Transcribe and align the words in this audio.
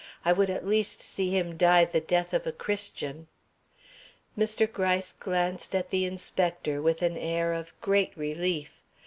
I 0.25 0.33
would 0.33 0.49
at 0.49 0.65
least 0.65 0.99
see 0.99 1.29
him 1.29 1.57
die 1.57 1.85
the 1.85 2.01
death 2.01 2.33
of 2.33 2.47
a 2.47 2.51
Christian.'" 2.51 3.27
Mr. 4.35 4.65
Gryce 4.73 5.13
glanced 5.19 5.75
at 5.75 5.91
the 5.91 6.05
inspector 6.05 6.81
with 6.81 7.03
an 7.03 7.15
air 7.19 7.53
of 7.53 7.79
great 7.81 8.17
relief. 8.17 8.81